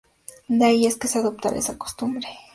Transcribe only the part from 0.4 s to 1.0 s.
De ahí es